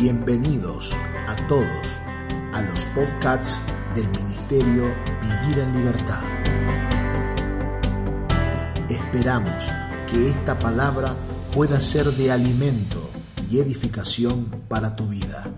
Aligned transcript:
Bienvenidos 0.00 0.92
a 1.26 1.36
todos 1.46 1.98
a 2.54 2.62
los 2.62 2.86
podcasts 2.86 3.60
del 3.94 4.08
Ministerio 4.08 4.94
Vivir 5.20 5.58
en 5.58 5.76
Libertad. 5.76 6.22
Esperamos 8.88 9.68
que 10.10 10.30
esta 10.30 10.58
palabra 10.58 11.14
pueda 11.54 11.82
ser 11.82 12.06
de 12.06 12.32
alimento 12.32 13.10
y 13.50 13.58
edificación 13.58 14.46
para 14.68 14.96
tu 14.96 15.06
vida. 15.06 15.52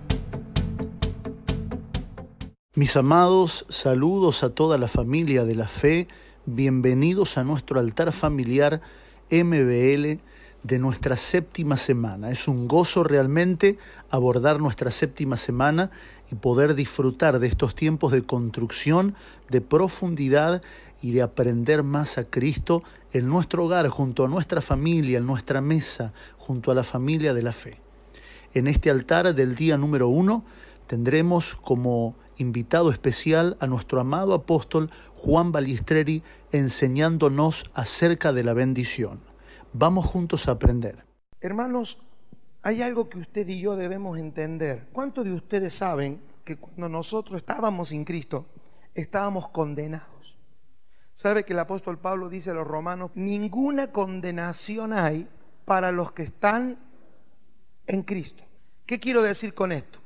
Mis 2.74 2.96
amados, 2.96 3.64
saludos 3.68 4.42
a 4.42 4.50
toda 4.50 4.76
la 4.76 4.88
familia 4.88 5.44
de 5.44 5.54
la 5.54 5.68
fe, 5.68 6.08
bienvenidos 6.46 7.38
a 7.38 7.44
nuestro 7.44 7.78
altar 7.78 8.10
familiar 8.10 8.80
MBL 9.30 10.20
de 10.62 10.78
nuestra 10.78 11.16
séptima 11.16 11.76
semana. 11.76 12.30
Es 12.30 12.48
un 12.48 12.68
gozo 12.68 13.04
realmente 13.04 13.78
abordar 14.10 14.60
nuestra 14.60 14.90
séptima 14.90 15.36
semana 15.36 15.90
y 16.30 16.36
poder 16.36 16.74
disfrutar 16.74 17.38
de 17.38 17.48
estos 17.48 17.74
tiempos 17.74 18.12
de 18.12 18.22
construcción, 18.22 19.14
de 19.50 19.60
profundidad 19.60 20.62
y 21.02 21.10
de 21.10 21.22
aprender 21.22 21.82
más 21.82 22.16
a 22.16 22.24
Cristo 22.24 22.82
en 23.12 23.28
nuestro 23.28 23.64
hogar, 23.64 23.88
junto 23.88 24.24
a 24.24 24.28
nuestra 24.28 24.62
familia, 24.62 25.18
en 25.18 25.26
nuestra 25.26 25.60
mesa, 25.60 26.12
junto 26.38 26.70
a 26.70 26.74
la 26.74 26.84
familia 26.84 27.34
de 27.34 27.42
la 27.42 27.52
fe. 27.52 27.78
En 28.54 28.66
este 28.68 28.90
altar 28.90 29.34
del 29.34 29.54
día 29.54 29.76
número 29.76 30.08
uno 30.08 30.44
tendremos 30.86 31.54
como 31.56 32.14
invitado 32.38 32.90
especial 32.90 33.56
a 33.60 33.66
nuestro 33.66 34.00
amado 34.00 34.34
apóstol 34.34 34.90
Juan 35.16 35.52
Balistreri 35.52 36.22
enseñándonos 36.52 37.64
acerca 37.74 38.32
de 38.32 38.44
la 38.44 38.52
bendición. 38.52 39.31
Vamos 39.74 40.06
juntos 40.06 40.48
a 40.48 40.52
aprender. 40.52 41.02
Hermanos, 41.40 41.98
hay 42.62 42.82
algo 42.82 43.08
que 43.08 43.18
usted 43.18 43.48
y 43.48 43.58
yo 43.58 43.74
debemos 43.74 44.18
entender. 44.18 44.88
¿Cuántos 44.92 45.24
de 45.24 45.32
ustedes 45.32 45.72
saben 45.72 46.20
que 46.44 46.56
cuando 46.56 46.90
nosotros 46.90 47.38
estábamos 47.38 47.88
sin 47.88 48.04
Cristo, 48.04 48.46
estábamos 48.94 49.48
condenados? 49.48 50.38
¿Sabe 51.14 51.44
que 51.44 51.54
el 51.54 51.58
apóstol 51.58 51.98
Pablo 51.98 52.28
dice 52.28 52.50
a 52.50 52.54
los 52.54 52.66
romanos, 52.66 53.12
ninguna 53.14 53.92
condenación 53.92 54.92
hay 54.92 55.26
para 55.64 55.90
los 55.90 56.12
que 56.12 56.24
están 56.24 56.78
en 57.86 58.02
Cristo? 58.02 58.44
¿Qué 58.84 59.00
quiero 59.00 59.22
decir 59.22 59.54
con 59.54 59.72
esto? 59.72 60.00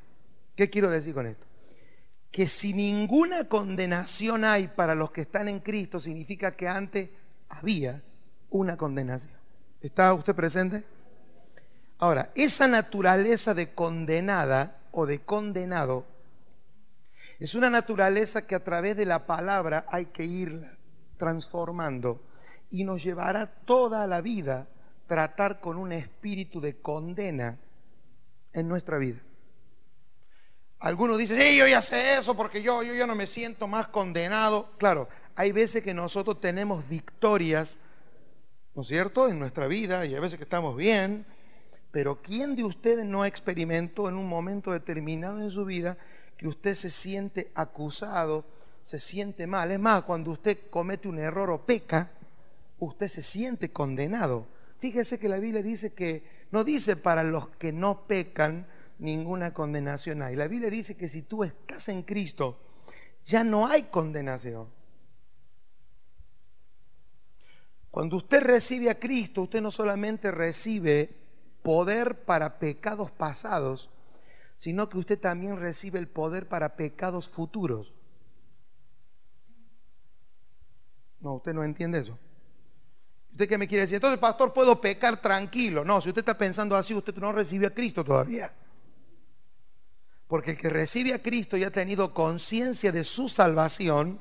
¿Qué 0.55 0.71
quiero 0.71 0.91
decir 0.91 1.13
con 1.13 1.27
esto? 1.27 1.45
Que 2.31 2.47
si 2.47 2.73
ninguna 2.73 3.49
condenación 3.49 4.45
hay 4.45 4.69
para 4.69 4.95
los 4.95 5.11
que 5.11 5.23
están 5.23 5.49
en 5.49 5.59
Cristo, 5.59 5.99
significa 5.99 6.55
que 6.55 6.69
antes 6.69 7.11
había 7.49 8.03
una 8.51 8.77
condenación. 8.77 9.46
¿Está 9.81 10.15
usted 10.15 10.35
presente? 10.35 10.85
Ahora, 11.99 12.31
esa 12.35 12.67
naturaleza 12.67 13.55
de 13.55 13.75
condenada 13.75 14.79
o 14.91 15.07
de 15.07 15.21
condenado 15.21 16.07
es 17.39 17.55
una 17.55 17.69
naturaleza 17.69 18.47
que 18.47 18.55
a 18.55 18.65
través 18.65 18.97
de 18.97 19.07
la 19.07 19.27
palabra 19.27 19.87
hay 19.89 20.07
que 20.07 20.25
ir 20.25 20.63
transformando 21.19 22.23
y 22.71 22.85
nos 22.85 23.03
llevará 23.03 23.47
toda 23.47 24.07
la 24.07 24.21
vida 24.21 24.67
tratar 25.07 25.61
con 25.61 25.77
un 25.77 25.93
espíritu 25.93 26.61
de 26.61 26.77
condena 26.77 27.59
en 28.53 28.69
nuestra 28.69 28.99
vida. 28.99 29.21
Algunos 30.79 31.19
dicen, 31.19 31.39
sí, 31.41 31.57
yo 31.57 31.67
ya 31.67 31.81
sé 31.81 32.19
eso 32.19 32.37
porque 32.37 32.63
yo, 32.63 32.83
yo 32.83 32.95
ya 32.95 33.07
no 33.07 33.15
me 33.15 33.27
siento 33.27 33.67
más 33.67 33.89
condenado. 33.89 34.71
Claro, 34.79 35.09
hay 35.35 35.53
veces 35.53 35.83
que 35.83 35.95
nosotros 35.95 36.41
tenemos 36.41 36.87
victorias 36.89 37.79
¿no 38.77 38.83
es 38.83 38.89
cierto?, 38.89 39.27
en 39.27 39.39
nuestra 39.39 39.67
vida 39.67 40.05
y 40.05 40.15
a 40.15 40.21
veces 40.21 40.37
que 40.37 40.45
estamos 40.45 40.77
bien, 40.77 41.25
pero 41.91 42.21
¿quién 42.21 42.55
de 42.55 42.63
ustedes 42.63 43.07
no 43.07 43.25
experimentó 43.25 44.07
en 44.07 44.17
un 44.17 44.29
momento 44.29 44.71
determinado 44.71 45.41
en 45.41 45.51
su 45.51 45.65
vida 45.65 45.97
que 46.37 46.47
usted 46.47 46.75
se 46.75 46.91
siente 46.91 47.51
acusado, 47.55 48.45
se 48.83 49.01
siente 49.01 49.47
mal? 49.47 49.73
Es 49.73 49.81
más, 49.81 50.03
cuando 50.03 50.31
usted 50.31 50.59
comete 50.69 51.09
un 51.09 51.19
error 51.19 51.49
o 51.49 51.65
peca, 51.65 52.11
usted 52.79 53.09
se 53.09 53.23
siente 53.23 53.71
condenado. 53.71 54.47
Fíjese 54.79 55.19
que 55.19 55.31
la 55.31 55.39
Biblia 55.39 55.63
dice 55.63 55.95
que 55.95 56.23
no 56.51 56.63
dice 56.63 56.97
para 56.97 57.25
los 57.25 57.49
que 57.49 57.73
no 57.73 58.03
pecan 58.07 58.67
ninguna 58.99 59.55
condenación 59.55 60.21
hay. 60.21 60.37
La 60.37 60.49
Biblia 60.49 60.69
dice 60.69 60.99
que 60.99 61.09
si 61.09 61.23
tú 61.23 61.45
estás 61.45 61.89
en 61.89 62.03
Cristo, 62.03 62.59
ya 63.25 63.43
no 63.43 63.67
hay 63.67 63.85
condenación. 63.85 64.76
Cuando 67.97 68.19
usted 68.19 68.43
recibe 68.43 68.91
a 68.91 68.99
Cristo, 68.99 69.41
usted 69.41 69.63
no 69.63 69.71
solamente 69.71 70.31
recibe 70.31 71.09
poder 71.63 72.27
para 72.27 72.59
pecados 72.59 73.11
pasados, 73.11 73.89
sino 74.59 74.91
que 74.91 74.99
usted 74.99 75.19
también 75.19 75.57
recibe 75.57 75.99
el 75.99 76.07
poder 76.07 76.47
para 76.47 76.77
pecados 76.77 77.27
futuros. 77.27 77.95
No, 81.21 81.37
usted 81.37 81.55
no 81.55 81.65
entiende 81.65 82.01
eso. 82.01 82.19
¿Usted 83.31 83.49
qué 83.49 83.57
me 83.57 83.67
quiere 83.67 83.85
decir? 83.85 83.95
Entonces, 83.95 84.21
pastor, 84.21 84.53
puedo 84.53 84.79
pecar 84.79 85.23
tranquilo. 85.23 85.83
No, 85.83 86.03
si 86.03 86.11
usted 86.11 86.21
está 86.21 86.37
pensando 86.37 86.77
así, 86.77 86.93
usted 86.93 87.17
no 87.17 87.33
recibe 87.33 87.69
a 87.69 87.73
Cristo 87.73 88.05
todavía. 88.05 88.53
Porque 90.29 90.51
el 90.51 90.59
que 90.59 90.69
recibe 90.69 91.15
a 91.15 91.23
Cristo 91.23 91.57
y 91.57 91.65
ha 91.65 91.71
tenido 91.71 92.13
conciencia 92.13 92.93
de 92.93 93.05
su 93.05 93.31
salvación, 93.31 94.19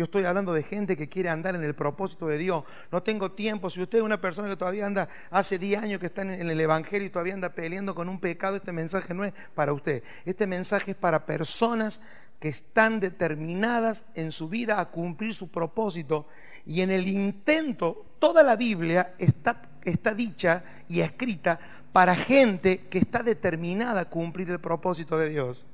yo 0.00 0.04
estoy 0.04 0.24
hablando 0.24 0.54
de 0.54 0.62
gente 0.62 0.96
que 0.96 1.10
quiere 1.10 1.28
andar 1.28 1.54
en 1.54 1.62
el 1.62 1.74
propósito 1.74 2.26
de 2.26 2.38
Dios. 2.38 2.64
No 2.90 3.02
tengo 3.02 3.32
tiempo. 3.32 3.68
Si 3.68 3.82
usted 3.82 3.98
es 3.98 4.04
una 4.04 4.18
persona 4.18 4.48
que 4.48 4.56
todavía 4.56 4.86
anda, 4.86 5.10
hace 5.30 5.58
10 5.58 5.82
años 5.82 6.00
que 6.00 6.06
está 6.06 6.22
en 6.22 6.30
el 6.30 6.58
Evangelio 6.58 7.06
y 7.06 7.10
todavía 7.10 7.34
anda 7.34 7.50
peleando 7.50 7.94
con 7.94 8.08
un 8.08 8.18
pecado, 8.18 8.56
este 8.56 8.72
mensaje 8.72 9.12
no 9.12 9.26
es 9.26 9.34
para 9.54 9.74
usted. 9.74 10.02
Este 10.24 10.46
mensaje 10.46 10.92
es 10.92 10.96
para 10.96 11.26
personas 11.26 12.00
que 12.38 12.48
están 12.48 12.98
determinadas 12.98 14.06
en 14.14 14.32
su 14.32 14.48
vida 14.48 14.80
a 14.80 14.86
cumplir 14.86 15.34
su 15.34 15.48
propósito. 15.48 16.26
Y 16.64 16.80
en 16.80 16.90
el 16.90 17.06
intento, 17.06 18.06
toda 18.18 18.42
la 18.42 18.56
Biblia 18.56 19.12
está, 19.18 19.60
está 19.84 20.14
dicha 20.14 20.64
y 20.88 21.00
escrita 21.00 21.60
para 21.92 22.16
gente 22.16 22.86
que 22.88 22.96
está 22.96 23.22
determinada 23.22 24.00
a 24.00 24.08
cumplir 24.08 24.48
el 24.50 24.60
propósito 24.60 25.18
de 25.18 25.28
Dios. 25.28 25.66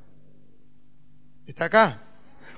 ¿Está 1.46 1.66
acá? 1.66 2.02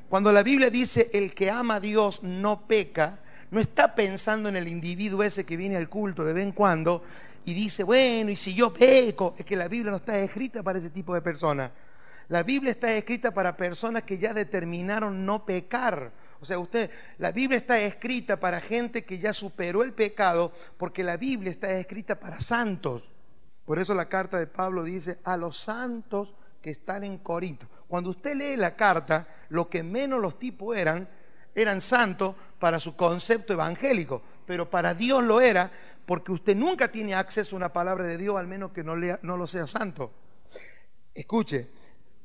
Cuando 0.08 0.32
la 0.32 0.42
Biblia 0.42 0.70
dice 0.70 1.10
el 1.12 1.34
que 1.34 1.50
ama 1.50 1.76
a 1.76 1.80
Dios 1.80 2.22
no 2.22 2.66
peca, 2.66 3.18
no 3.50 3.60
está 3.60 3.94
pensando 3.94 4.48
en 4.48 4.56
el 4.56 4.66
individuo 4.66 5.22
ese 5.22 5.44
que 5.44 5.56
viene 5.56 5.76
al 5.76 5.88
culto 5.88 6.24
de 6.24 6.32
vez 6.32 6.44
en 6.44 6.52
cuando 6.52 7.02
y 7.44 7.54
dice, 7.54 7.82
bueno, 7.82 8.30
y 8.30 8.36
si 8.36 8.54
yo 8.54 8.72
peco, 8.72 9.34
es 9.38 9.44
que 9.44 9.56
la 9.56 9.68
Biblia 9.68 9.90
no 9.90 9.98
está 9.98 10.18
escrita 10.18 10.62
para 10.62 10.78
ese 10.78 10.90
tipo 10.90 11.14
de 11.14 11.20
personas. 11.20 11.70
La 12.28 12.42
Biblia 12.42 12.72
está 12.72 12.92
escrita 12.92 13.32
para 13.32 13.56
personas 13.56 14.02
que 14.02 14.18
ya 14.18 14.34
determinaron 14.34 15.24
no 15.24 15.44
pecar. 15.44 16.10
O 16.40 16.44
sea, 16.44 16.58
usted, 16.58 16.90
la 17.18 17.32
Biblia 17.32 17.56
está 17.56 17.78
escrita 17.78 18.38
para 18.38 18.60
gente 18.60 19.04
que 19.04 19.18
ya 19.18 19.32
superó 19.32 19.82
el 19.82 19.92
pecado, 19.92 20.52
porque 20.76 21.02
la 21.02 21.16
Biblia 21.16 21.50
está 21.50 21.70
escrita 21.70 22.20
para 22.20 22.40
santos. 22.40 23.10
Por 23.64 23.78
eso 23.78 23.94
la 23.94 24.08
carta 24.08 24.38
de 24.38 24.46
Pablo 24.46 24.84
dice, 24.84 25.18
a 25.24 25.36
los 25.36 25.58
santos 25.58 26.34
que 26.62 26.70
están 26.70 27.04
en 27.04 27.18
Corinto. 27.18 27.66
Cuando 27.88 28.10
usted 28.10 28.36
lee 28.36 28.56
la 28.56 28.76
carta, 28.76 29.26
lo 29.48 29.68
que 29.68 29.82
menos 29.82 30.20
los 30.20 30.38
tipos 30.38 30.76
eran, 30.76 31.08
eran 31.54 31.80
santos 31.80 32.34
para 32.58 32.80
su 32.80 32.96
concepto 32.96 33.52
evangélico, 33.52 34.22
pero 34.46 34.68
para 34.70 34.94
Dios 34.94 35.22
lo 35.22 35.40
era 35.40 35.70
porque 36.06 36.32
usted 36.32 36.56
nunca 36.56 36.90
tiene 36.90 37.14
acceso 37.14 37.54
a 37.54 37.58
una 37.58 37.72
palabra 37.72 38.04
de 38.04 38.16
Dios, 38.16 38.36
al 38.36 38.46
menos 38.46 38.72
que 38.72 38.82
no, 38.82 38.96
lea, 38.96 39.18
no 39.22 39.36
lo 39.36 39.46
sea 39.46 39.66
santo. 39.66 40.10
Escuche, 41.14 41.68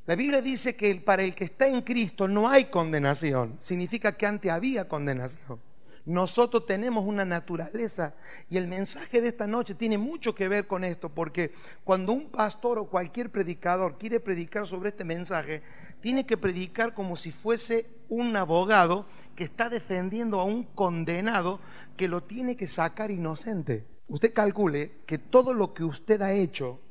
la 0.05 0.15
Biblia 0.15 0.41
dice 0.41 0.75
que 0.75 0.95
para 0.95 1.23
el 1.23 1.33
que 1.35 1.45
está 1.45 1.67
en 1.67 1.81
Cristo 1.81 2.27
no 2.27 2.49
hay 2.49 2.65
condenación, 2.65 3.57
significa 3.61 4.15
que 4.15 4.25
antes 4.25 4.51
había 4.51 4.87
condenación. 4.87 5.59
Nosotros 6.05 6.65
tenemos 6.65 7.05
una 7.05 7.23
naturaleza 7.23 8.13
y 8.49 8.57
el 8.57 8.67
mensaje 8.67 9.21
de 9.21 9.29
esta 9.29 9.47
noche 9.47 9.75
tiene 9.75 9.97
mucho 9.97 10.35
que 10.35 10.49
ver 10.49 10.67
con 10.67 10.83
esto, 10.83 11.07
porque 11.09 11.53
cuando 11.85 12.11
un 12.11 12.29
pastor 12.29 12.77
o 12.77 12.85
cualquier 12.85 13.29
predicador 13.29 13.97
quiere 13.97 14.19
predicar 14.19 14.67
sobre 14.67 14.89
este 14.89 15.05
mensaje, 15.05 15.61
tiene 16.03 16.25
que 16.25 16.35
predicar 16.35 16.93
como 16.93 17.15
si 17.15 17.31
fuese 17.31 17.87
un 18.09 18.35
abogado 18.35 19.05
que 19.37 19.45
está 19.45 19.69
defendiendo 19.69 20.41
a 20.41 20.43
un 20.43 20.65
condenado 20.65 21.61
que 21.95 22.09
lo 22.09 22.23
tiene 22.23 22.57
que 22.57 22.67
sacar 22.67 23.09
inocente. 23.09 23.87
Usted 24.09 24.33
calcule 24.33 24.99
que 25.05 25.17
todo 25.17 25.53
lo 25.53 25.73
que 25.73 25.85
usted 25.85 26.21
ha 26.21 26.33
hecho 26.33 26.81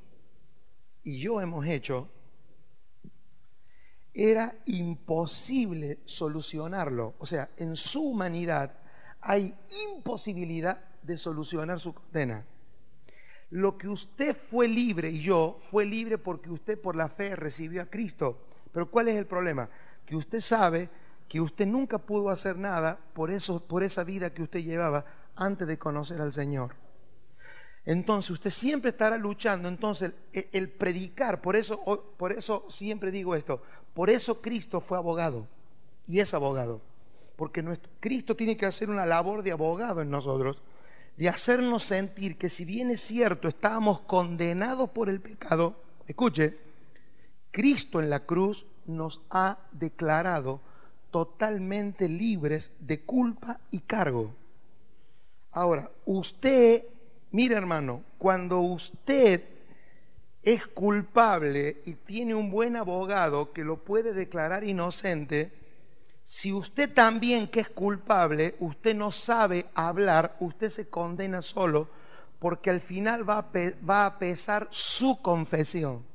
y 1.05 1.21
yo 1.21 1.43
hemos 1.43 1.67
hecho, 1.67 2.09
era 4.15 4.55
imposible 4.65 5.99
solucionarlo. 6.07 7.15
O 7.19 7.27
sea, 7.27 7.51
en 7.59 7.77
su 7.77 8.03
humanidad 8.03 8.73
hay 9.21 9.55
imposibilidad 9.95 10.81
de 11.03 11.19
solucionar 11.19 11.81
su 11.81 11.93
condena. 11.93 12.47
Lo 13.51 13.77
que 13.77 13.89
usted 13.89 14.35
fue 14.35 14.69
libre 14.69 15.11
y 15.11 15.21
yo 15.21 15.59
fue 15.71 15.85
libre 15.85 16.17
porque 16.17 16.49
usted 16.49 16.81
por 16.81 16.97
la 16.97 17.11
fe 17.11 17.37
recibió 17.37 17.83
a 17.83 17.87
Cristo. 17.91 18.52
Pero 18.73 18.91
¿cuál 18.91 19.09
es 19.09 19.17
el 19.17 19.27
problema? 19.27 19.69
Que 20.07 20.17
usted 20.17 20.41
sabe 20.41 20.89
que 21.29 21.41
usted 21.41 21.67
nunca 21.67 21.99
pudo 21.99 22.31
hacer 22.31 22.57
nada 22.57 22.99
por, 23.15 23.31
eso, 23.31 23.67
por 23.67 23.83
esa 23.83 24.05
vida 24.05 24.35
que 24.35 24.43
usted 24.43 24.61
llevaba 24.61 25.05
antes 25.37 25.67
de 25.67 25.79
conocer 25.79 26.21
al 26.21 26.33
Señor. 26.33 26.75
Entonces 27.85 28.31
usted 28.31 28.51
siempre 28.51 28.91
estará 28.91 29.17
luchando. 29.17 29.69
Entonces 29.69 30.13
el, 30.33 30.49
el 30.53 30.69
predicar, 30.71 31.41
por 31.41 31.57
eso, 31.57 31.81
por 32.17 32.33
eso 32.33 32.67
siempre 32.69 33.11
digo 33.11 33.35
esto, 33.35 33.63
por 33.95 34.11
eso 34.11 34.41
Cristo 34.41 34.81
fue 34.81 34.99
abogado 34.99 35.47
y 36.07 36.21
es 36.21 36.35
abogado. 36.35 36.81
Porque 37.37 37.63
nuestro, 37.63 37.91
Cristo 38.01 38.37
tiene 38.37 38.57
que 38.57 38.67
hacer 38.67 38.91
una 38.91 39.07
labor 39.07 39.43
de 39.43 39.53
abogado 39.53 40.03
en 40.03 40.11
nosotros, 40.11 40.59
de 41.17 41.29
hacernos 41.29 41.83
sentir 41.83 42.37
que 42.37 42.49
si 42.49 42.65
bien 42.65 42.91
es 42.91 43.01
cierto, 43.01 43.49
estábamos 43.49 44.01
condenados 44.01 44.91
por 44.91 45.09
el 45.09 45.21
pecado, 45.21 45.81
escuche, 46.07 46.59
Cristo 47.53 48.01
en 48.01 48.09
la 48.09 48.21
cruz 48.21 48.67
nos 48.87 49.21
ha 49.31 49.59
declarado 49.73 50.61
totalmente 51.11 52.09
libres 52.09 52.73
de 52.81 53.03
culpa 53.03 53.61
y 53.71 53.81
cargo. 53.81 54.35
Ahora, 55.53 55.91
usted, 56.07 56.85
mire 57.31 57.55
hermano, 57.55 58.03
cuando 58.17 58.61
usted 58.61 59.45
es 60.43 60.67
culpable 60.67 61.83
y 61.85 61.93
tiene 61.93 62.35
un 62.35 62.51
buen 62.51 62.75
abogado 62.75 63.53
que 63.53 63.63
lo 63.63 63.77
puede 63.77 64.15
declarar 64.15 64.65
inocente, 64.65 65.53
si 66.25 66.55
usted 66.55 66.95
también 66.95 67.49
que 67.49 67.61
es 67.61 67.69
culpable, 67.69 68.57
usted 68.61 68.97
no 68.97 69.11
sabe 69.11 69.67
hablar, 69.75 70.37
usted 70.41 70.71
se 70.71 70.89
condena 70.89 71.43
solo, 71.43 71.89
porque 72.39 72.71
al 72.71 72.81
final 72.81 73.29
va 73.29 73.39
a, 73.39 73.47
va 73.87 74.07
a 74.07 74.19
pesar 74.19 74.69
su 74.71 75.21
confesión 75.21 76.12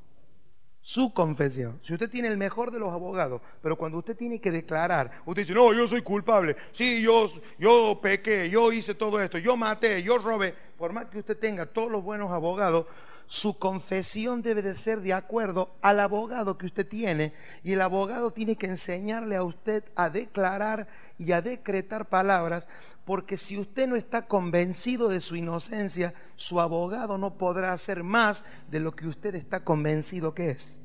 su 0.88 1.12
confesión. 1.12 1.82
Si 1.84 1.92
usted 1.92 2.10
tiene 2.10 2.30
el 2.30 2.38
mejor 2.38 2.72
de 2.72 2.80
los 2.80 2.94
abogados, 2.94 3.42
pero 3.62 3.76
cuando 3.76 3.98
usted 3.98 4.16
tiene 4.16 4.40
que 4.40 4.52
declarar, 4.52 5.12
usted 5.26 5.42
dice, 5.42 5.54
no, 5.54 5.74
yo 5.74 5.86
soy 5.86 6.02
culpable, 6.02 6.56
sí, 6.72 7.02
yo, 7.02 7.30
yo 7.60 8.00
pequé, 8.02 8.50
yo 8.50 8.72
hice 8.72 8.96
todo 8.96 9.22
esto, 9.22 9.38
yo 9.38 9.58
maté, 9.58 10.02
yo 10.02 10.18
robé, 10.18 10.56
por 10.78 10.94
más 10.94 11.08
que 11.08 11.20
usted 11.20 11.38
tenga 11.38 11.66
todos 11.66 11.92
los 11.92 12.02
buenos 12.02 12.32
abogados, 12.32 12.86
su 13.26 13.58
confesión 13.58 14.42
debe 14.42 14.62
de 14.62 14.76
ser 14.76 15.02
de 15.02 15.12
acuerdo 15.12 15.76
al 15.82 16.00
abogado 16.00 16.58
que 16.58 16.68
usted 16.68 16.88
tiene 16.88 17.34
y 17.66 17.74
el 17.74 17.82
abogado 17.82 18.32
tiene 18.32 18.56
que 18.56 18.68
enseñarle 18.68 19.36
a 19.36 19.44
usted 19.44 19.84
a 19.94 20.10
declarar 20.10 20.88
y 21.18 21.32
a 21.32 21.42
decretar 21.42 22.10
palabras 22.10 22.68
porque 23.06 23.38
si 23.38 23.58
usted 23.58 23.88
no 23.88 23.96
está 23.96 24.28
convencido 24.28 25.08
de 25.10 25.22
su 25.22 25.36
inocencia, 25.36 26.14
su 26.36 26.60
abogado 26.60 27.18
no 27.18 27.38
podrá 27.38 27.72
hacer 27.72 28.04
más 28.04 28.44
de 28.70 28.80
lo 28.80 28.96
que 28.96 29.08
usted 29.08 29.36
está 29.36 29.64
convencido 29.64 30.34
que 30.34 30.52
es. 30.52 30.82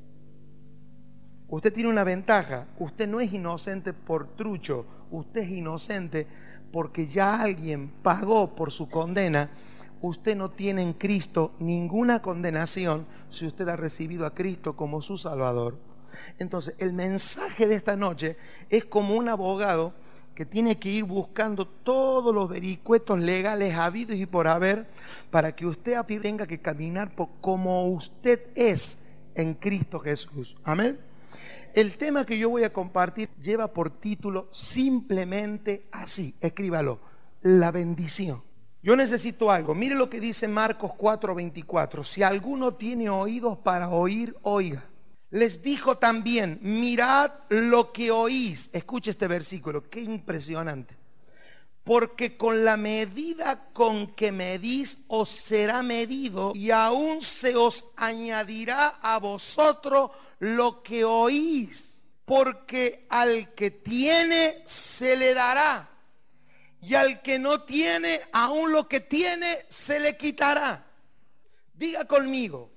Usted 1.49 1.73
tiene 1.73 1.89
una 1.89 2.03
ventaja, 2.03 2.67
usted 2.79 3.07
no 3.07 3.19
es 3.19 3.31
inocente 3.31 3.93
por 3.93 4.35
trucho, 4.35 4.85
usted 5.11 5.41
es 5.41 5.49
inocente 5.49 6.27
porque 6.71 7.07
ya 7.07 7.41
alguien 7.41 7.89
pagó 8.01 8.55
por 8.55 8.71
su 8.71 8.89
condena 8.89 9.51
usted 10.03 10.35
no 10.35 10.51
tiene 10.51 10.81
en 10.81 10.93
Cristo 10.93 11.53
ninguna 11.59 12.21
condenación 12.21 13.07
si 13.29 13.47
usted 13.47 13.67
ha 13.69 13.77
recibido 13.77 14.25
a 14.25 14.33
Cristo 14.33 14.75
como 14.75 15.01
su 15.01 15.17
Salvador. 15.17 15.77
Entonces, 16.39 16.75
el 16.77 16.91
mensaje 16.91 17.67
de 17.67 17.75
esta 17.75 17.95
noche 17.95 18.35
es 18.69 18.83
como 18.83 19.15
un 19.15 19.29
abogado 19.29 19.93
que 20.35 20.45
tiene 20.45 20.77
que 20.77 20.89
ir 20.89 21.03
buscando 21.03 21.67
todos 21.67 22.33
los 22.33 22.49
vericuetos 22.49 23.19
legales 23.19 23.75
habidos 23.75 24.17
y 24.17 24.25
por 24.25 24.47
haber 24.47 24.87
para 25.29 25.55
que 25.55 25.65
usted 25.65 25.97
tenga 26.21 26.47
que 26.47 26.59
caminar 26.59 27.11
como 27.41 27.87
usted 27.89 28.47
es 28.55 28.97
en 29.35 29.53
Cristo 29.53 29.99
Jesús. 29.99 30.55
Amén. 30.63 30.99
El 31.73 31.97
tema 31.97 32.25
que 32.25 32.37
yo 32.37 32.49
voy 32.49 32.63
a 32.63 32.73
compartir 32.73 33.29
lleva 33.41 33.67
por 33.67 33.89
título 33.99 34.47
simplemente 34.51 35.87
así, 35.91 36.35
escríbalo, 36.39 36.99
la 37.41 37.71
bendición. 37.71 38.43
Yo 38.83 38.95
necesito 38.95 39.49
algo. 39.49 39.73
Mire 39.73 39.95
lo 39.95 40.09
que 40.09 40.19
dice 40.19 40.47
Marcos 40.47 40.91
4:24. 40.97 42.03
Si 42.03 42.21
alguno 42.21 42.73
tiene 42.73 43.09
oídos 43.09 43.57
para 43.57 43.89
oír, 43.89 44.35
oiga. 44.41 44.85
Les 45.33 45.63
dijo 45.63 45.97
también, 45.97 46.59
mirad 46.61 47.31
lo 47.49 47.91
que 47.91 48.11
oís. 48.11 48.69
Escuche 48.71 49.09
este 49.09 49.27
versículo, 49.27 49.89
qué 49.89 49.99
impresionante. 49.99 50.95
Porque 51.83 52.37
con 52.37 52.63
la 52.63 52.77
medida 52.77 53.69
con 53.73 54.13
que 54.13 54.31
medís 54.31 54.99
os 55.07 55.29
será 55.31 55.81
medido 55.81 56.51
y 56.53 56.69
aún 56.69 57.23
se 57.23 57.55
os 57.55 57.83
añadirá 57.95 58.99
a 59.01 59.17
vosotros 59.17 60.11
lo 60.37 60.83
que 60.83 61.03
oís. 61.03 62.05
Porque 62.25 63.07
al 63.09 63.55
que 63.55 63.71
tiene 63.71 64.61
se 64.65 65.17
le 65.17 65.33
dará 65.33 65.89
y 66.79 66.93
al 66.93 67.23
que 67.23 67.39
no 67.39 67.63
tiene, 67.63 68.21
aún 68.33 68.71
lo 68.71 68.87
que 68.87 68.99
tiene, 68.99 69.65
se 69.67 69.99
le 69.99 70.15
quitará. 70.15 70.85
Diga 71.73 72.05
conmigo, 72.05 72.69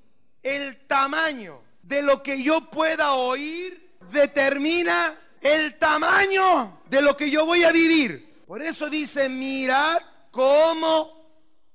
el 0.43 0.87
tamaño 0.87 1.66
de 1.87 2.03
lo 2.03 2.23
que 2.23 2.43
yo 2.43 2.71
pueda 2.71 3.12
oír 3.12 3.97
determina 4.11 5.19
el 5.41 5.79
tamaño 5.79 6.81
de 6.88 7.03
lo 7.03 7.17
que 7.17 7.31
yo 7.31 7.47
voy 7.47 7.65
a 7.65 7.73
vivir. 7.73 8.43
Por 8.47 8.62
eso 8.62 8.88
dice, 8.88 9.29
mirad 9.29 10.00
cómo 10.31 11.12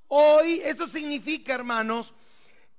hoy, 0.08 0.60
esto 0.64 0.86
significa, 0.86 1.54
hermanos, 1.54 2.12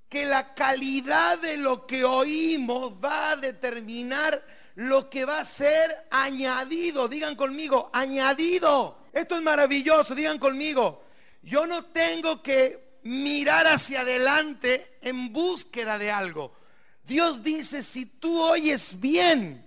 que 0.10 0.26
la 0.26 0.54
calidad 0.54 1.40
de 1.40 1.58
lo 1.58 1.88
que 1.88 2.04
oímos 2.04 2.94
va 3.04 3.32
a 3.32 3.36
determinar 3.36 4.44
lo 4.76 5.10
que 5.10 5.26
va 5.26 5.40
a 5.40 5.46
ser 5.46 6.08
añadido. 6.12 7.08
Digan 7.08 7.36
conmigo, 7.36 7.90
añadido 7.94 9.04
esto 9.14 9.36
es 9.36 9.44
maravilloso, 9.44 10.16
digan 10.16 10.40
conmigo. 10.40 11.04
Yo 11.44 11.68
no 11.68 11.86
tengo 11.86 12.42
que 12.42 12.98
mirar 13.04 13.68
hacia 13.68 14.02
adelante 14.02 14.98
en 15.02 15.32
búsqueda 15.32 16.00
de 16.00 16.12
algo. 16.12 16.56
Dios 17.06 17.44
dice, 17.44 17.84
si 17.84 18.06
tú 18.06 18.42
oyes 18.42 19.00
bien, 19.00 19.66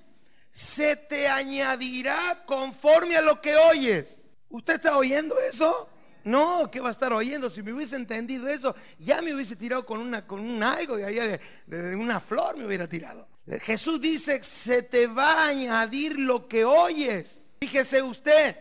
se 0.51 0.97
te 0.97 1.29
añadirá 1.29 2.45
conforme 2.47 3.17
a 3.17 3.21
lo 3.21 3.41
que 3.41 3.57
oyes. 3.57 4.23
¿Usted 4.49 4.75
está 4.75 4.97
oyendo 4.97 5.39
eso? 5.39 5.89
No, 6.25 6.71
¿qué 6.71 6.81
va 6.81 6.89
a 6.89 6.93
estar 6.93 7.13
oyendo? 7.13 7.51
Si 7.51 7.63
me 7.63 7.73
hubiese 7.73 7.95
entendido 7.95 8.49
eso, 8.49 8.75
ya 8.99 9.23
me 9.23 9.35
hubiese 9.35 9.55
tirado 9.55 9.85
con, 9.85 10.01
una, 10.01 10.27
con 10.27 10.41
un 10.41 10.63
algo 10.63 10.97
de 10.97 11.05
allá, 11.05 11.27
de, 11.27 11.41
de 11.67 11.95
una 11.95 12.21
flor 12.21 12.57
me 12.57 12.65
hubiera 12.65 12.89
tirado. 12.89 13.29
Jesús 13.61 14.01
dice, 14.01 14.43
se 14.43 14.83
te 14.83 15.07
va 15.07 15.45
a 15.45 15.49
añadir 15.49 16.19
lo 16.19 16.49
que 16.49 16.65
oyes. 16.65 17.43
Fíjese 17.61 18.03
usted, 18.03 18.57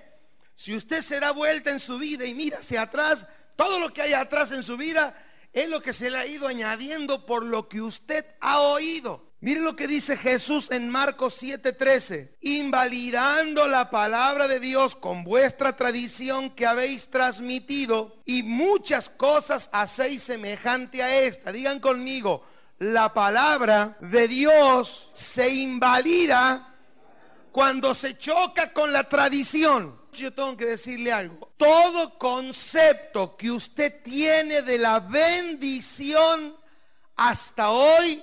si 0.55 0.75
usted 0.75 1.01
se 1.01 1.19
da 1.19 1.31
vuelta 1.31 1.71
en 1.71 1.79
su 1.79 1.97
vida 1.97 2.25
y 2.25 2.33
mira 2.33 2.59
hacia 2.59 2.83
atrás, 2.83 3.25
todo 3.55 3.79
lo 3.79 3.91
que 3.91 4.01
hay 4.03 4.13
atrás 4.13 4.51
en 4.51 4.63
su 4.63 4.77
vida 4.77 5.15
es 5.55 5.69
lo 5.69 5.81
que 5.81 5.93
se 5.93 6.09
le 6.09 6.17
ha 6.17 6.27
ido 6.27 6.47
añadiendo 6.47 7.25
por 7.25 7.43
lo 7.43 7.69
que 7.69 7.81
usted 7.81 8.25
ha 8.41 8.59
oído. 8.59 9.31
Mire 9.39 9.61
lo 9.61 9.75
que 9.75 9.87
dice 9.87 10.17
Jesús 10.17 10.69
en 10.69 10.89
Marcos 10.89 11.41
7:13, 11.41 12.35
invalidando 12.41 13.65
la 13.65 13.89
palabra 13.89 14.49
de 14.49 14.59
Dios 14.59 14.95
con 14.95 15.23
vuestra 15.23 15.77
tradición 15.77 16.49
que 16.49 16.65
habéis 16.65 17.07
transmitido 17.07 18.17
y 18.25 18.43
muchas 18.43 19.07
cosas 19.07 19.69
hacéis 19.71 20.23
semejante 20.23 21.01
a 21.01 21.21
esta. 21.21 21.53
Digan 21.53 21.79
conmigo, 21.79 22.45
la 22.79 23.13
palabra 23.13 23.97
de 24.01 24.27
Dios 24.27 25.09
se 25.13 25.47
invalida 25.47 26.74
cuando 27.55 27.95
se 27.95 28.17
choca 28.17 28.73
con 28.73 28.91
la 28.91 29.07
tradición 29.07 29.97
yo 30.11 30.33
tengo 30.33 30.57
que 30.57 30.65
decirle 30.65 31.13
algo. 31.13 31.53
Todo 31.55 32.17
concepto 32.17 33.37
que 33.37 33.49
usted 33.49 34.03
tiene 34.03 34.61
de 34.61 34.77
la 34.77 34.99
bendición 34.99 36.53
hasta 37.15 37.69
hoy 37.69 38.21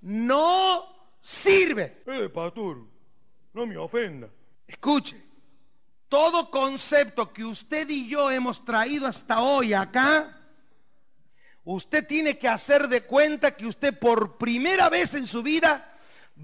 no 0.00 1.12
sirve. 1.20 2.02
Eh, 2.06 2.30
pastor, 2.30 2.78
no 3.52 3.66
me 3.66 3.76
ofenda. 3.76 4.30
Escuche, 4.66 5.22
todo 6.08 6.50
concepto 6.50 7.34
que 7.34 7.44
usted 7.44 7.86
y 7.90 8.08
yo 8.08 8.30
hemos 8.30 8.64
traído 8.64 9.06
hasta 9.06 9.42
hoy 9.42 9.74
acá, 9.74 10.40
usted 11.64 12.06
tiene 12.06 12.38
que 12.38 12.48
hacer 12.48 12.88
de 12.88 13.02
cuenta 13.02 13.54
que 13.54 13.66
usted 13.66 13.98
por 13.98 14.38
primera 14.38 14.88
vez 14.88 15.12
en 15.12 15.26
su 15.26 15.42
vida 15.42 15.89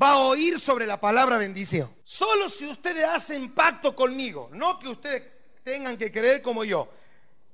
va 0.01 0.13
a 0.13 0.19
oír 0.19 0.59
sobre 0.61 0.87
la 0.87 1.01
palabra 1.01 1.39
bendición. 1.39 1.89
Solo 2.05 2.49
si 2.51 2.67
ustedes 2.67 3.05
hacen 3.05 3.53
pacto 3.53 3.95
conmigo, 3.95 4.51
no 4.53 4.79
que 4.79 4.89
ustedes 4.89 5.23
tengan 5.63 5.97
que 5.97 6.13
creer 6.13 6.43
como 6.43 6.65
yo, 6.65 6.89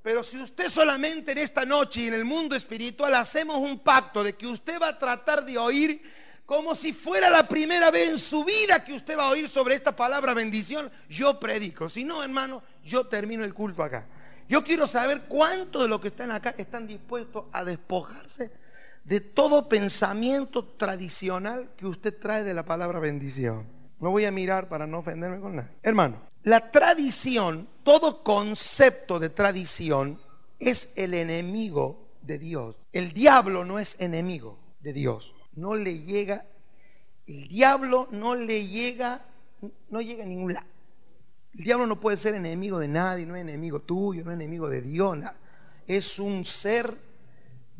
pero 0.02 0.24
si 0.24 0.38
usted 0.38 0.68
solamente 0.68 1.32
en 1.32 1.38
esta 1.38 1.64
noche 1.64 2.02
y 2.02 2.06
en 2.08 2.14
el 2.14 2.24
mundo 2.24 2.56
espiritual 2.56 3.14
hacemos 3.14 3.56
un 3.58 3.78
pacto 3.78 4.24
de 4.24 4.34
que 4.34 4.46
usted 4.46 4.80
va 4.80 4.88
a 4.88 4.98
tratar 4.98 5.44
de 5.44 5.56
oír 5.56 6.02
como 6.44 6.74
si 6.74 6.92
fuera 6.92 7.30
la 7.30 7.46
primera 7.48 7.90
vez 7.90 8.10
en 8.10 8.18
su 8.18 8.44
vida 8.44 8.84
que 8.84 8.92
usted 8.92 9.16
va 9.16 9.26
a 9.26 9.30
oír 9.30 9.48
sobre 9.48 9.76
esta 9.76 9.94
palabra 9.94 10.34
bendición, 10.34 10.90
yo 11.08 11.38
predico. 11.38 11.88
Si 11.88 12.04
no, 12.04 12.22
hermano, 12.22 12.62
yo 12.84 13.06
termino 13.06 13.44
el 13.44 13.54
culto 13.54 13.82
acá. 13.82 14.06
Yo 14.48 14.64
quiero 14.64 14.88
saber 14.88 15.22
cuántos 15.22 15.82
de 15.82 15.88
los 15.88 16.00
que 16.00 16.08
están 16.08 16.32
acá 16.32 16.54
están 16.58 16.86
dispuestos 16.86 17.44
a 17.52 17.64
despojarse 17.64 18.50
de 19.04 19.20
todo 19.20 19.68
pensamiento 19.68 20.64
tradicional 20.64 21.70
que 21.76 21.86
usted 21.86 22.18
trae 22.18 22.44
de 22.44 22.54
la 22.54 22.64
palabra 22.64 23.00
bendición. 23.00 23.66
No 24.00 24.10
voy 24.10 24.24
a 24.24 24.30
mirar 24.30 24.68
para 24.68 24.86
no 24.86 24.98
ofenderme 24.98 25.40
con 25.40 25.56
nada. 25.56 25.70
Hermano, 25.82 26.20
la 26.44 26.70
tradición, 26.70 27.68
todo 27.84 28.22
concepto 28.22 29.18
de 29.18 29.30
tradición 29.30 30.20
es 30.58 30.92
el 30.96 31.14
enemigo 31.14 32.08
de 32.22 32.38
Dios. 32.38 32.76
El 32.92 33.12
diablo 33.12 33.64
no 33.64 33.78
es 33.78 34.00
enemigo 34.00 34.58
de 34.80 34.92
Dios. 34.92 35.32
No 35.54 35.74
le 35.74 35.98
llega, 35.98 36.46
el 37.26 37.48
diablo 37.48 38.08
no 38.10 38.34
le 38.34 38.66
llega, 38.66 39.24
no 39.90 40.00
llega 40.00 40.24
a 40.24 40.26
ningún 40.26 40.54
lado. 40.54 40.66
El 41.54 41.64
diablo 41.64 41.86
no 41.86 42.00
puede 42.00 42.16
ser 42.16 42.34
enemigo 42.34 42.78
de 42.78 42.88
nadie, 42.88 43.26
no 43.26 43.36
es 43.36 43.42
enemigo 43.42 43.80
tuyo, 43.80 44.24
no 44.24 44.30
es 44.30 44.36
enemigo 44.36 44.68
de 44.68 44.80
Dios. 44.80 45.18
Es 45.86 46.18
un 46.18 46.44
ser 46.44 46.96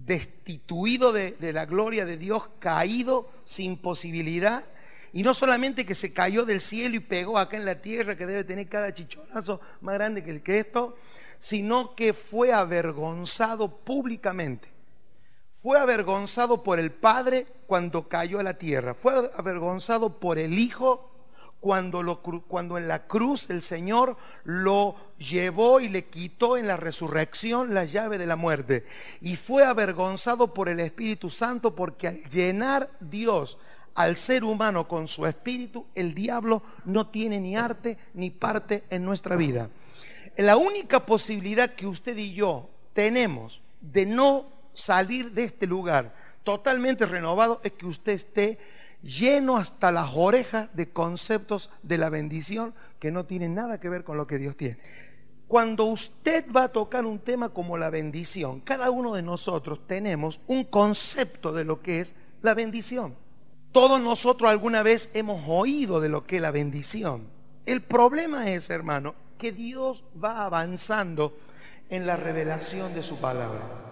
destituido 0.06 1.12
de, 1.12 1.37
la 1.52 1.66
gloria 1.66 2.04
de 2.04 2.16
Dios, 2.16 2.49
caído 2.59 3.30
sin 3.44 3.76
posibilidad. 3.76 4.64
Y 5.12 5.23
no 5.23 5.35
solamente 5.35 5.85
que 5.85 5.94
se 5.94 6.12
cayó 6.12 6.44
del 6.44 6.61
cielo 6.61 6.97
y 6.97 7.00
pegó 7.00 7.38
acá 7.38 7.56
en 7.56 7.64
la 7.64 7.82
tierra, 7.82 8.16
que 8.16 8.26
debe 8.26 8.44
tener 8.44 8.68
cada 8.68 8.94
chichonazo 8.94 9.61
más 9.80 9.94
grande 9.94 10.25
que 10.25 10.30
el 10.30 10.42
que 10.42 10.59
esto, 10.59 10.97
sino 11.38 11.94
que 11.94 12.14
fue 12.14 12.52
avergonzado 12.52 13.76
públicamente. 13.78 14.68
Fue 15.62 15.78
avergonzado 15.78 16.62
por 16.62 16.80
el 16.80 16.90
Padre 16.90 17.47
cuando 17.66 18.09
cayó 18.09 18.40
a 18.40 18.42
la 18.42 18.54
tierra. 18.54 18.94
Fue 18.94 19.30
avergonzado 19.37 20.18
por 20.18 20.38
el 20.38 20.59
Hijo 20.59 21.12
cuando, 21.62 22.76
en 22.76 22.88
la 22.88 23.07
cruz 23.07 23.49
el 23.49 23.62
Señor 23.62 24.16
lo 24.42 24.97
llevó 25.16 25.78
y 25.78 25.88
le 25.88 26.07
quitó 26.07 26.57
en 26.57 26.66
la 26.66 26.76
resurrección 26.76 27.73
la 27.73 27.85
llave 27.85 28.19
de 28.19 28.26
la 28.26 28.35
muerte. 28.35 28.85
Y 29.21 29.37
fue 29.37 29.64
avergonzado 29.64 30.52
por 30.52 30.69
el 30.69 30.81
Espíritu 30.81 31.31
Santo 31.31 31.76
porque 31.76 32.09
al 32.09 32.25
llenar 32.25 32.90
Dios 32.99 33.59
al 33.95 34.16
ser 34.16 34.42
humano 34.42 34.88
con 34.88 35.07
su 35.07 35.25
espíritu, 35.25 35.87
el 35.95 36.14
diablo 36.14 36.62
no 36.85 37.09
tiene 37.09 37.38
ni 37.38 37.57
arte 37.57 37.97
ni 38.14 38.31
parte 38.31 38.83
en 38.90 39.04
nuestra 39.04 39.37
vida. 39.37 39.71
La 40.37 40.57
única 40.57 41.07
posibilidad 41.07 41.71
que 41.71 41.87
usted 41.87 42.16
y 42.16 42.33
yo 42.33 42.71
tenemos 42.92 43.61
de 43.81 44.04
no 44.04 44.47
salir 44.75 45.31
de 45.31 45.45
este 45.45 45.69
lugar 45.69 46.12
totalmente 46.42 47.07
renovado 47.07 47.61
es 47.62 47.73
que 47.73 47.87
usted 47.87 48.12
esté 48.14 48.59
lleno 49.02 49.56
hasta 49.56 49.92
las 49.92 50.11
orejas 50.14 50.75
de 50.75 50.90
conceptos 50.90 51.71
de 51.82 51.99
la 51.99 52.09
bendición 52.09 52.75
que 52.99 53.11
no 53.11 53.25
tienen 53.26 53.54
nada 53.54 53.80
que 53.80 53.88
ver 53.88 54.04
con 54.04 54.16
lo 54.16 54.26
que 54.26 54.38
Dios 54.38 54.56
tiene. 54.56 54.78
Cuando 55.49 55.85
usted 55.85 56.47
va 56.50 56.64
a 56.64 56.73
tocar 56.73 57.04
un 57.04 57.18
tema 57.18 57.50
como 57.50 57.76
la 57.76 57.90
bendición, 57.90 58.61
cada 58.61 58.90
uno 58.90 59.14
de 59.14 59.23
nosotros 59.23 59.80
tenemos 59.87 60.40
un 60.47 60.64
concepto 60.64 61.52
de 61.52 61.64
lo 61.64 61.82
que 61.82 62.00
es 62.00 62.14
la 62.40 62.54
bendición. 62.54 63.14
Todos 63.71 64.00
nosotros 64.00 64.50
alguna 64.50 64.82
vez 64.82 65.11
hemos 65.14 65.42
oído 65.47 66.00
de 66.00 66.09
lo 66.09 66.26
que 66.26 66.37
es 66.37 66.42
la 66.42 66.50
bendición. 66.50 67.26
El 67.66 67.82
problema 67.82 68.50
es, 68.50 68.71
hermano, 68.71 69.14
que 69.38 69.52
Dios 69.52 70.04
va 70.23 70.44
avanzando 70.44 71.37
en 71.90 72.06
la 72.06 72.16
revelación 72.16 72.94
de 72.94 73.02
su 73.02 73.18
palabra. 73.18 73.91